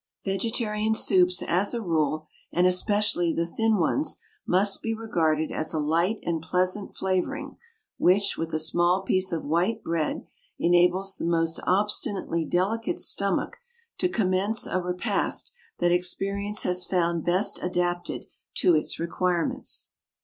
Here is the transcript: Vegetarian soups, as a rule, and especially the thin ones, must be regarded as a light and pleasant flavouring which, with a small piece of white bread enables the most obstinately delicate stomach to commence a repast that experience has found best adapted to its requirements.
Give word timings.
Vegetarian 0.25 0.95
soups, 0.95 1.43
as 1.43 1.75
a 1.75 1.79
rule, 1.83 2.25
and 2.51 2.65
especially 2.65 3.31
the 3.31 3.45
thin 3.45 3.77
ones, 3.77 4.17
must 4.47 4.81
be 4.81 4.95
regarded 4.95 5.51
as 5.51 5.75
a 5.75 5.79
light 5.79 6.17
and 6.23 6.41
pleasant 6.41 6.95
flavouring 6.95 7.55
which, 7.99 8.35
with 8.35 8.51
a 8.51 8.57
small 8.57 9.03
piece 9.03 9.31
of 9.31 9.45
white 9.45 9.83
bread 9.83 10.25
enables 10.57 11.17
the 11.17 11.25
most 11.27 11.59
obstinately 11.67 12.43
delicate 12.43 12.97
stomach 12.99 13.57
to 13.99 14.09
commence 14.09 14.65
a 14.65 14.81
repast 14.81 15.51
that 15.77 15.91
experience 15.91 16.63
has 16.63 16.83
found 16.83 17.23
best 17.23 17.61
adapted 17.61 18.25
to 18.55 18.73
its 18.75 18.99
requirements. 18.99 19.89